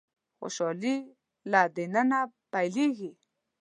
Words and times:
خوشالي 0.37 0.95
له 1.51 1.61
د 1.75 1.77
ننه 1.93 2.19
پيلېږي. 2.51 3.11